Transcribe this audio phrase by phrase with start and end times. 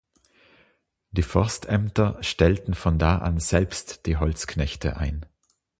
[1.11, 5.27] Die Forstämter stellten von da an selbst die Holzknechte ein.